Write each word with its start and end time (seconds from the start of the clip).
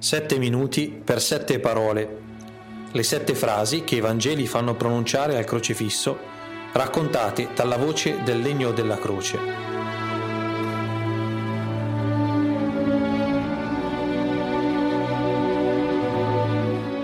Sette 0.00 0.38
minuti 0.38 0.88
per 1.04 1.20
sette 1.20 1.58
parole. 1.58 2.20
Le 2.92 3.02
sette 3.02 3.34
frasi 3.34 3.82
che 3.82 3.96
i 3.96 4.00
Vangeli 4.00 4.46
fanno 4.46 4.76
pronunciare 4.76 5.36
al 5.36 5.44
crocifisso, 5.44 6.16
raccontate 6.72 7.48
dalla 7.52 7.76
voce 7.76 8.22
del 8.22 8.38
legno 8.38 8.70
della 8.70 8.96
croce. 8.96 9.38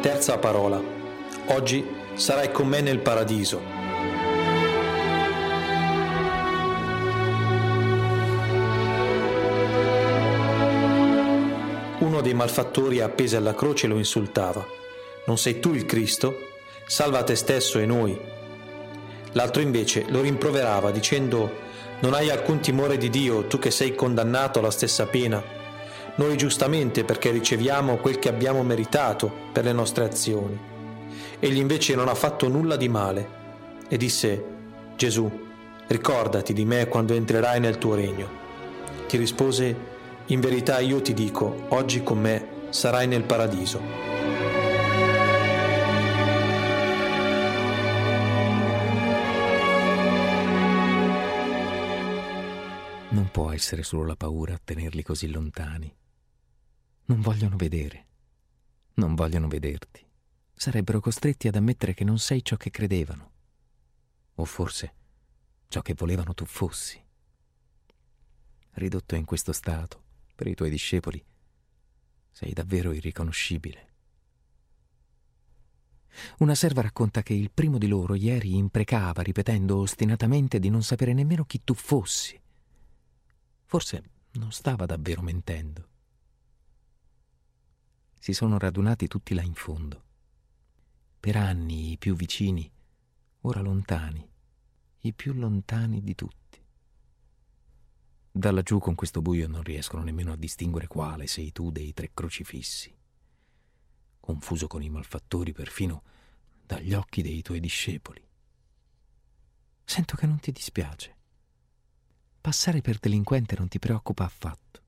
Terza 0.01 0.39
parola. 0.39 0.81
Oggi 1.47 1.85
sarai 2.15 2.53
con 2.53 2.69
me 2.69 2.81
nel 2.81 3.01
paradiso. 3.01 3.73
Uno 12.05 12.21
dei 12.21 12.34
malfattori 12.34 13.00
appesi 13.00 13.34
alla 13.34 13.55
croce 13.55 13.87
lo 13.87 13.97
insultava. 13.97 14.62
Non 15.24 15.38
sei 15.38 15.59
tu 15.59 15.73
il 15.73 15.87
Cristo? 15.87 16.37
Salva 16.87 17.23
te 17.23 17.34
stesso 17.34 17.79
e 17.79 17.87
noi. 17.87 18.15
L'altro 19.33 19.62
invece 19.62 20.05
lo 20.09 20.20
rimproverava 20.20 20.91
dicendo 20.91 21.51
Non 22.01 22.12
hai 22.12 22.29
alcun 22.29 22.60
timore 22.60 22.98
di 22.98 23.09
Dio, 23.09 23.46
tu 23.46 23.59
che 23.59 23.70
sei 23.70 23.95
condannato 23.95 24.59
alla 24.59 24.70
stessa 24.70 25.06
pena. 25.06 25.43
Noi 26.16 26.37
giustamente 26.37 27.05
perché 27.05 27.30
riceviamo 27.30 27.96
quel 27.96 28.18
che 28.18 28.29
abbiamo 28.29 28.62
meritato 28.62 29.32
per 29.51 29.65
le 29.65 29.73
nostre 29.73 30.05
azioni. 30.05 30.60
Egli 31.41 31.57
invece 31.57 31.95
non 31.95 32.09
ha 32.09 32.15
fatto 32.15 32.48
nulla 32.48 32.77
di 32.77 32.88
male 32.91 33.29
e 33.88 33.96
disse 33.96 34.45
Gesù, 34.95 35.46
ricordati 35.87 36.52
di 36.52 36.66
me 36.66 36.87
quando 36.87 37.15
entrerai 37.15 37.60
nel 37.60 37.79
tuo 37.79 37.95
regno. 37.95 38.29
Ti 39.09 39.16
rispose 39.16 39.93
in 40.27 40.41
verità 40.41 40.78
io 40.78 41.02
ti 41.02 41.12
dico, 41.12 41.66
oggi 41.69 42.02
con 42.02 42.19
me 42.19 42.69
sarai 42.70 43.06
nel 43.06 43.24
paradiso. 43.24 43.78
Non 53.10 53.29
può 53.30 53.52
essere 53.52 53.82
solo 53.82 54.07
la 54.07 54.16
paura 54.16 54.54
a 54.54 54.60
tenerli 54.62 55.02
così 55.02 55.30
lontani. 55.30 55.95
Non 57.06 57.21
vogliono 57.21 57.56
vedere. 57.56 58.06
Non 58.95 59.15
vogliono 59.15 59.46
vederti. 59.46 60.02
Sarebbero 60.54 61.01
costretti 61.01 61.49
ad 61.49 61.56
ammettere 61.56 61.93
che 61.93 62.04
non 62.04 62.18
sei 62.18 62.43
ciò 62.43 62.56
che 62.56 62.71
credevano. 62.71 63.30
O 64.37 64.44
forse 64.47 64.94
ciò 65.69 65.82
che 65.82 65.94
volevano 65.94 66.32
tu 66.32 66.47
fossi. 66.47 66.99
Ridotto 68.72 69.15
in 69.15 69.25
questo 69.25 69.53
stato, 69.53 70.03
per 70.34 70.47
i 70.47 70.54
tuoi 70.54 70.71
discepoli, 70.71 71.25
sei 72.31 72.53
davvero 72.53 72.93
irriconoscibile. 72.93 73.93
Una 76.38 76.54
serva 76.54 76.82
racconta 76.82 77.22
che 77.22 77.34
il 77.34 77.50
primo 77.50 77.78
di 77.78 77.88
loro 77.88 78.15
ieri 78.15 78.56
imprecava 78.56 79.22
ripetendo 79.22 79.78
ostinatamente 79.78 80.59
di 80.59 80.69
non 80.69 80.82
sapere 80.82 81.12
nemmeno 81.12 81.44
chi 81.44 81.62
tu 81.65 81.75
fossi. 81.75 82.41
Forse 83.65 84.10
non 84.32 84.53
stava 84.53 84.87
davvero 84.87 85.22
mentendo. 85.22 85.88
Si 88.19 88.32
sono 88.32 88.59
radunati 88.59 89.06
tutti 89.06 89.34
là 89.34 89.43
in 89.43 89.55
fondo. 89.55 90.03
Per 91.21 91.37
anni 91.37 91.93
i 91.93 91.99
più 91.99 92.15
vicini, 92.15 92.71
ora 93.43 93.60
lontani, 93.60 94.27
i 95.00 95.12
più 95.12 95.32
lontani 95.34 96.03
di 96.03 96.15
tutti. 96.15 96.44
Da 98.37 98.50
laggiù 98.50 98.81
con 98.81 98.97
questo 98.97 99.22
buio 99.22 99.47
non 99.47 99.62
riescono 99.62 100.03
nemmeno 100.03 100.32
a 100.32 100.37
distinguere 100.37 100.88
quale 100.88 101.28
sei 101.28 101.53
tu 101.53 101.71
dei 101.71 101.93
tre 101.93 102.10
crocifissi. 102.12 102.93
Confuso 104.19 104.66
con 104.66 104.82
i 104.82 104.91
malfattori 104.91 105.53
perfino 105.53 106.03
dagli 106.66 106.94
occhi 106.94 107.22
dei 107.22 107.43
tuoi 107.43 107.60
discepoli. 107.60 108.21
Sento 109.84 110.17
che 110.17 110.27
non 110.27 110.41
ti 110.41 110.50
dispiace. 110.50 111.17
Passare 112.41 112.81
per 112.81 112.99
delinquente 112.99 113.55
non 113.56 113.69
ti 113.69 113.78
preoccupa 113.78 114.25
affatto. 114.25 114.83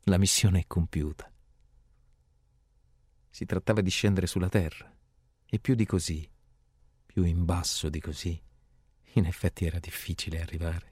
La 0.00 0.18
missione 0.18 0.58
è 0.58 0.64
compiuta. 0.66 1.32
Si 3.30 3.44
trattava 3.44 3.82
di 3.82 3.90
scendere 3.90 4.26
sulla 4.26 4.48
terra 4.48 4.92
e 5.46 5.60
più 5.60 5.76
di 5.76 5.86
così, 5.86 6.28
più 7.06 7.22
in 7.22 7.44
basso 7.44 7.88
di 7.88 8.00
così, 8.00 8.42
in 9.12 9.26
effetti 9.26 9.64
era 9.64 9.78
difficile 9.78 10.40
arrivare 10.40 10.89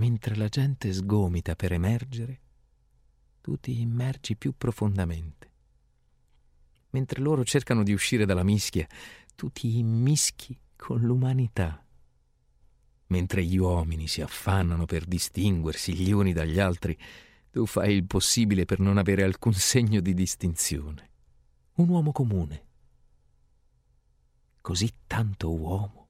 mentre 0.00 0.34
la 0.34 0.48
gente 0.48 0.90
sgomita 0.94 1.54
per 1.54 1.72
emergere, 1.72 2.40
tu 3.42 3.58
ti 3.58 3.82
immergi 3.82 4.34
più 4.34 4.54
profondamente. 4.56 5.52
Mentre 6.92 7.20
loro 7.20 7.44
cercano 7.44 7.82
di 7.82 7.92
uscire 7.92 8.24
dalla 8.24 8.42
mischia, 8.42 8.86
tu 9.34 9.50
ti 9.50 9.76
immischi 9.76 10.58
con 10.74 11.02
l'umanità. 11.02 11.84
Mentre 13.08 13.44
gli 13.44 13.58
uomini 13.58 14.08
si 14.08 14.22
affannano 14.22 14.86
per 14.86 15.04
distinguersi 15.04 15.94
gli 15.94 16.10
uni 16.12 16.32
dagli 16.32 16.58
altri, 16.58 16.96
tu 17.50 17.66
fai 17.66 17.94
il 17.94 18.04
possibile 18.04 18.64
per 18.64 18.78
non 18.78 18.96
avere 18.96 19.22
alcun 19.22 19.52
segno 19.52 20.00
di 20.00 20.14
distinzione. 20.14 21.10
Un 21.74 21.90
uomo 21.90 22.10
comune. 22.10 22.64
Così 24.62 24.90
tanto 25.06 25.52
uomo 25.52 26.08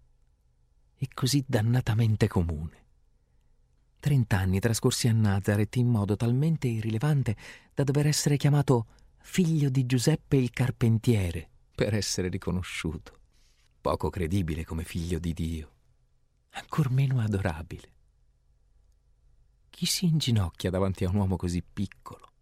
e 0.94 1.08
così 1.12 1.44
dannatamente 1.44 2.28
comune. 2.28 2.78
Trent'anni 4.00 4.61
trascorsi 4.61 5.09
a 5.09 5.12
Nazareth 5.12 5.77
in 5.77 5.87
modo 5.87 6.16
talmente 6.16 6.66
irrilevante 6.66 7.37
da 7.75 7.84
dover 7.84 8.06
essere 8.06 8.38
chiamato 8.38 8.87
figlio 9.19 9.69
di 9.69 9.84
Giuseppe 9.84 10.37
il 10.37 10.50
carpentiere 10.50 11.49
per 11.75 11.94
essere 11.94 12.28
riconosciuto. 12.28 13.19
Poco 13.78 14.09
credibile 14.09 14.65
come 14.65 14.84
figlio 14.84 15.19
di 15.19 15.34
Dio, 15.34 15.72
ancor 16.53 16.91
meno 16.91 17.21
adorabile. 17.21 17.93
Chi 19.69 19.84
si 19.84 20.06
inginocchia 20.06 20.71
davanti 20.71 21.05
a 21.05 21.11
un 21.11 21.17
uomo 21.17 21.37
così 21.37 21.62
piccolo, 21.62 22.32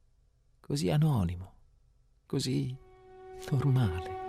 così 0.61 0.91
anonimo, 0.91 1.53
così 2.27 2.75
normale? 3.51 4.28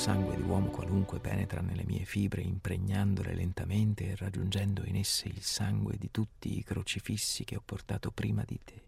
Sangue 0.00 0.34
di 0.34 0.40
uomo 0.40 0.70
qualunque 0.70 1.20
penetra 1.20 1.60
nelle 1.60 1.84
mie 1.84 2.06
fibre, 2.06 2.40
impregnandole 2.40 3.34
lentamente 3.34 4.08
e 4.08 4.16
raggiungendo 4.16 4.82
in 4.86 4.96
esse 4.96 5.28
il 5.28 5.42
sangue 5.42 5.98
di 5.98 6.10
tutti 6.10 6.56
i 6.56 6.64
crocifissi 6.64 7.44
che 7.44 7.56
ho 7.56 7.60
portato 7.62 8.10
prima 8.10 8.42
di 8.46 8.58
te. 8.64 8.82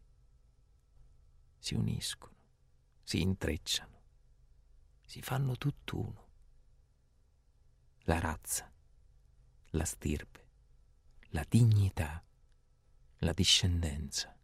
Si 1.59 1.75
uniscono, 1.75 2.35
si 3.03 3.21
intrecciano, 3.21 4.01
si 5.05 5.21
fanno 5.21 5.59
tutt'uno. 5.59 6.29
La 8.05 8.19
razza, 8.19 8.73
la 9.73 9.85
stirpe, 9.85 10.47
la 11.29 11.45
dignità, 11.47 12.25
la 13.19 13.33
discendenza, 13.35 14.35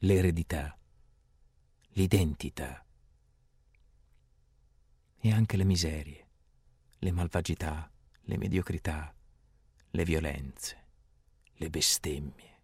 l'eredità, 0.00 0.76
l'identità 1.92 2.84
e 5.22 5.32
anche 5.32 5.58
le 5.58 5.64
miserie, 5.64 6.28
le 6.98 7.12
malvagità, 7.12 7.90
le 8.22 8.38
mediocrità, 8.38 9.14
le 9.90 10.04
violenze, 10.04 10.86
le 11.56 11.68
bestemmie, 11.68 12.58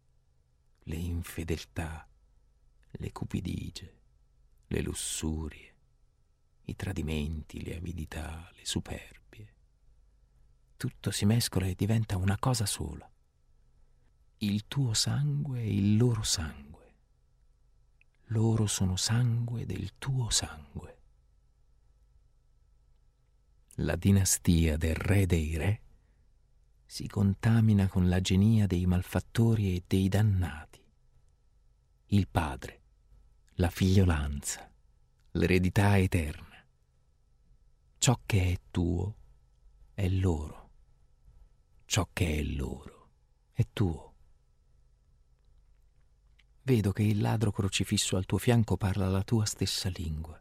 le 0.85 0.97
infedeltà, 0.97 2.09
le 2.93 3.13
cupidigie, 3.13 3.95
le 4.69 4.81
lussurie, 4.81 5.75
i 6.65 6.75
tradimenti, 6.75 7.63
le 7.63 7.77
avidità, 7.77 8.51
le 8.55 8.65
superbie. 8.65 9.55
Tutto 10.79 11.11
si 11.11 11.27
mescola 11.27 11.67
e 11.67 11.75
diventa 11.75 12.17
una 12.17 12.39
cosa 12.39 12.65
sola. 12.65 13.11
Il 14.39 14.67
tuo 14.67 14.95
sangue 14.95 15.61
e 15.61 15.75
il 15.75 15.97
loro 15.99 16.23
sangue. 16.23 16.95
Loro 18.31 18.67
sono 18.67 18.97
sangue 18.97 19.67
del 19.67 19.99
tuo 19.99 20.31
sangue 20.31 20.96
la 23.81 23.95
dinastia 23.97 24.79
del 24.79 24.95
re 24.95 25.27
dei 25.27 25.57
re 25.57 25.81
si 26.87 27.07
contamina 27.07 27.89
con 27.89 28.09
la 28.09 28.21
genia 28.21 28.67
dei 28.67 28.87
malfattori 28.87 29.77
e 29.77 29.83
dei 29.87 30.09
dannati. 30.09 30.83
Il 32.07 32.27
padre, 32.29 32.81
la 33.55 33.69
figliolanza, 33.69 34.71
l'eredità 35.33 35.99
eterna. 35.99 36.65
Ciò 37.99 38.19
che 38.25 38.53
è 38.53 38.61
tuo 38.71 39.17
è 39.93 40.09
loro. 40.09 40.71
Ciò 41.85 42.09
che 42.13 42.39
è 42.39 42.43
loro 42.43 43.11
è 43.53 43.67
tuo. 43.73 44.15
Vedo 46.63 46.93
che 46.93 47.03
il 47.03 47.21
ladro 47.21 47.53
crocifisso 47.53 48.17
al 48.17 48.25
tuo 48.25 48.39
fianco 48.39 48.77
parla 48.77 49.09
la 49.09 49.23
tua 49.23 49.45
stessa 49.45 49.91
lingua 49.91 50.41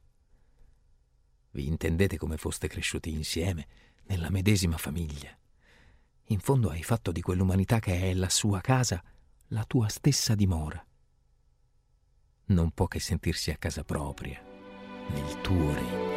Vi 1.55 1.67
intendete 1.67 2.17
come 2.17 2.35
foste 2.35 2.67
cresciuti 2.67 3.13
insieme, 3.13 3.67
nella 4.07 4.29
medesima 4.29 4.75
famiglia. 4.75 5.33
In 6.25 6.39
fondo 6.41 6.69
hai 6.69 6.83
fatto 6.83 7.13
di 7.13 7.21
quell'umanità 7.21 7.79
che 7.79 7.97
è 8.01 8.13
la 8.13 8.27
sua 8.27 8.59
casa 8.59 9.01
la 9.47 9.63
tua 9.63 9.87
stessa 9.87 10.35
dimora. 10.35 10.85
Non 12.47 12.71
può 12.71 12.87
che 12.87 12.99
sentirsi 12.99 13.51
a 13.51 13.57
casa 13.57 13.85
propria, 13.85 14.43
nel 15.07 15.41
tuo 15.41 15.73
regno. 15.73 16.13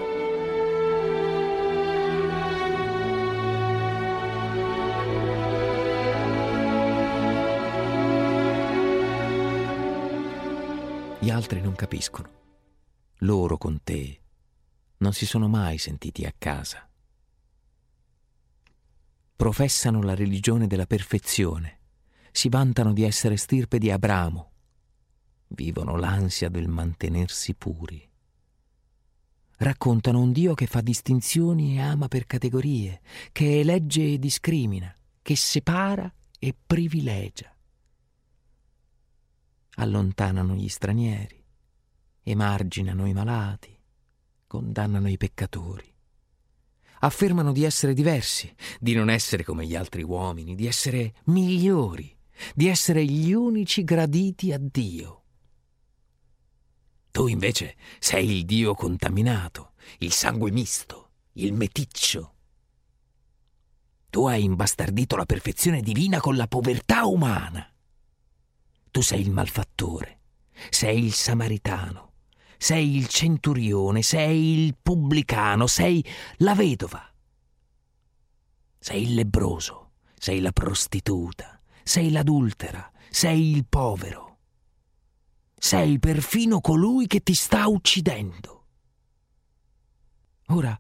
Gli 11.20 11.30
altri 11.30 11.60
non 11.60 11.76
capiscono. 11.76 12.28
Loro 13.18 13.56
con 13.56 13.80
te 13.84 14.22
non 14.98 15.12
si 15.12 15.26
sono 15.26 15.48
mai 15.48 15.78
sentiti 15.78 16.24
a 16.24 16.34
casa. 16.36 16.88
Professano 19.36 20.02
la 20.02 20.14
religione 20.14 20.66
della 20.66 20.86
perfezione, 20.86 21.78
si 22.32 22.48
vantano 22.48 22.92
di 22.92 23.04
essere 23.04 23.36
stirpe 23.36 23.78
di 23.78 23.90
Abramo, 23.90 24.52
vivono 25.48 25.96
l'ansia 25.96 26.48
del 26.48 26.68
mantenersi 26.68 27.54
puri. 27.54 28.06
Raccontano 29.58 30.20
un 30.20 30.32
Dio 30.32 30.54
che 30.54 30.66
fa 30.66 30.80
distinzioni 30.80 31.76
e 31.76 31.80
ama 31.80 32.08
per 32.08 32.26
categorie, 32.26 33.00
che 33.32 33.60
elegge 33.60 34.12
e 34.12 34.18
discrimina, 34.18 34.94
che 35.22 35.36
separa 35.36 36.12
e 36.38 36.54
privilegia 36.66 37.52
allontanano 39.78 40.54
gli 40.54 40.68
stranieri, 40.68 41.44
emarginano 42.22 43.06
i 43.06 43.12
malati, 43.12 43.77
condannano 44.48 45.08
i 45.08 45.16
peccatori. 45.16 45.94
Affermano 47.00 47.52
di 47.52 47.62
essere 47.62 47.94
diversi, 47.94 48.52
di 48.80 48.94
non 48.94 49.08
essere 49.08 49.44
come 49.44 49.64
gli 49.64 49.76
altri 49.76 50.02
uomini, 50.02 50.56
di 50.56 50.66
essere 50.66 51.14
migliori, 51.26 52.12
di 52.54 52.66
essere 52.66 53.04
gli 53.04 53.32
unici 53.32 53.84
graditi 53.84 54.52
a 54.52 54.58
Dio. 54.58 55.22
Tu 57.12 57.28
invece 57.28 57.76
sei 58.00 58.38
il 58.38 58.44
Dio 58.44 58.74
contaminato, 58.74 59.74
il 59.98 60.12
sangue 60.12 60.50
misto, 60.50 61.10
il 61.34 61.52
meticcio. 61.52 62.34
Tu 64.10 64.26
hai 64.26 64.42
imbastardito 64.42 65.14
la 65.14 65.26
perfezione 65.26 65.82
divina 65.82 66.18
con 66.20 66.36
la 66.36 66.48
povertà 66.48 67.04
umana. 67.04 67.70
Tu 68.90 69.02
sei 69.02 69.20
il 69.20 69.30
malfattore, 69.30 70.20
sei 70.70 71.04
il 71.04 71.12
samaritano, 71.12 72.07
sei 72.58 72.96
il 72.96 73.06
centurione, 73.06 74.02
sei 74.02 74.64
il 74.64 74.76
pubblicano, 74.80 75.66
sei 75.66 76.04
la 76.38 76.54
vedova. 76.54 77.02
Sei 78.78 79.02
il 79.02 79.14
lebroso, 79.14 79.92
sei 80.18 80.40
la 80.40 80.52
prostituta, 80.52 81.60
sei 81.84 82.10
l'adultera, 82.10 82.90
sei 83.08 83.52
il 83.52 83.64
povero. 83.64 84.26
Sei 85.56 85.98
perfino 85.98 86.60
colui 86.60 87.06
che 87.06 87.22
ti 87.22 87.34
sta 87.34 87.66
uccidendo. 87.68 88.66
Ora 90.48 90.78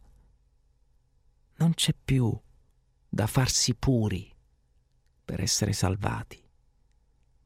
non 1.56 1.74
c'è 1.74 1.94
più 2.04 2.36
da 3.08 3.26
farsi 3.26 3.74
puri 3.74 4.32
per 5.24 5.40
essere 5.40 5.72
salvati. 5.72 6.47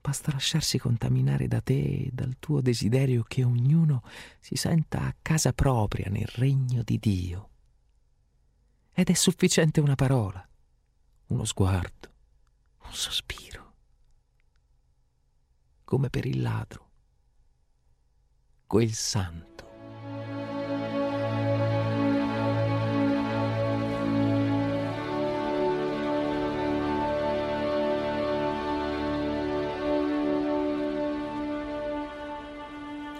Basta 0.02 0.32
lasciarsi 0.32 0.78
contaminare 0.78 1.46
da 1.46 1.60
te 1.60 1.78
e 1.78 2.10
dal 2.12 2.34
tuo 2.40 2.60
desiderio 2.60 3.22
che 3.22 3.44
ognuno 3.44 4.02
si 4.40 4.56
senta 4.56 5.02
a 5.02 5.14
casa 5.22 5.52
propria 5.52 6.10
nel 6.10 6.26
regno 6.26 6.82
di 6.82 6.98
Dio. 6.98 7.50
Ed 8.92 9.10
è 9.10 9.14
sufficiente 9.14 9.80
una 9.80 9.94
parola, 9.94 10.44
uno 11.28 11.44
sguardo, 11.44 12.10
un 12.82 12.92
sospiro, 12.92 13.74
come 15.84 16.10
per 16.10 16.26
il 16.26 16.42
ladro, 16.42 16.90
quel 18.66 18.92
santo 18.92 19.51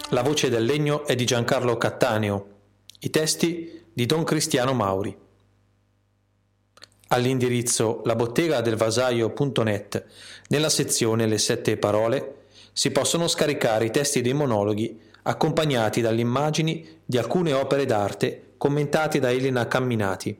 La 0.09 0.21
voce 0.21 0.49
del 0.49 0.65
legno 0.65 1.05
è 1.05 1.15
di 1.15 1.25
Giancarlo 1.25 1.77
Cattaneo. 1.77 2.47
I 2.99 3.09
testi 3.09 3.85
di 3.91 4.05
Don 4.05 4.23
Cristiano 4.23 4.73
Mauri. 4.73 5.17
All'indirizzo 7.07 8.01
labottegadelvasaio.net, 8.03 10.05
nella 10.49 10.69
sezione 10.69 11.25
Le 11.25 11.37
sette 11.37 11.77
parole, 11.77 12.45
si 12.73 12.91
possono 12.91 13.27
scaricare 13.27 13.85
i 13.85 13.91
testi 13.91 14.21
dei 14.21 14.33
monologhi 14.33 14.99
accompagnati 15.23 16.01
dalle 16.01 16.21
immagini 16.21 17.01
di 17.05 17.17
alcune 17.17 17.53
opere 17.53 17.85
d'arte 17.85 18.53
commentate 18.57 19.19
da 19.19 19.31
Elena 19.31 19.67
Camminati. 19.67 20.37